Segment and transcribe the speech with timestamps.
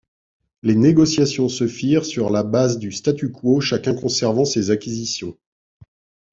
[0.63, 5.37] Les négociations se firent sur la base du statu quo, chacun conservant ses acquisitions.